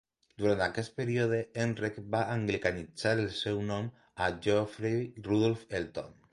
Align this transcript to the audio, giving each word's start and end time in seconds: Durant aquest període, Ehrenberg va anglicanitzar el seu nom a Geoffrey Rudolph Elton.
Durant 0.43 0.61
aquest 0.67 0.93
període, 1.01 1.41
Ehrenberg 1.65 1.99
va 2.15 2.23
anglicanitzar 2.37 3.13
el 3.19 3.23
seu 3.43 3.63
nom 3.69 3.93
a 4.29 4.33
Geoffrey 4.47 5.01
Rudolph 5.31 5.71
Elton. 5.83 6.15